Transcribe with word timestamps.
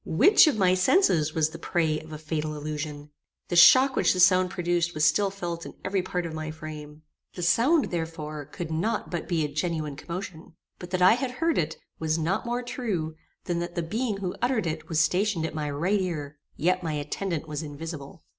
Which 0.03 0.47
of 0.47 0.57
my 0.57 0.73
senses 0.73 1.35
was 1.35 1.51
the 1.51 1.59
prey 1.59 1.99
of 1.99 2.11
a 2.11 2.17
fatal 2.17 2.55
illusion? 2.57 3.11
The 3.49 3.55
shock 3.55 3.95
which 3.95 4.13
the 4.13 4.19
sound 4.19 4.49
produced 4.49 4.95
was 4.95 5.05
still 5.05 5.29
felt 5.29 5.63
in 5.63 5.75
every 5.85 6.01
part 6.01 6.25
of 6.25 6.33
my 6.33 6.49
frame. 6.49 7.03
The 7.35 7.43
sound, 7.43 7.91
therefore, 7.91 8.45
could 8.45 8.71
not 8.71 9.11
but 9.11 9.27
be 9.27 9.45
a 9.45 9.47
genuine 9.47 9.95
commotion. 9.95 10.55
But 10.79 10.89
that 10.89 11.03
I 11.03 11.13
had 11.13 11.33
heard 11.33 11.59
it, 11.59 11.77
was 11.99 12.17
not 12.17 12.47
more 12.47 12.63
true 12.63 13.15
than 13.43 13.59
that 13.59 13.75
the 13.75 13.83
being 13.83 14.17
who 14.17 14.33
uttered 14.41 14.65
it 14.65 14.89
was 14.89 14.99
stationed 14.99 15.45
at 15.45 15.53
my 15.53 15.69
right 15.69 16.01
ear; 16.01 16.39
yet 16.57 16.81
my 16.81 16.93
attendant 16.93 17.47
was 17.47 17.61
invisible. 17.61 18.23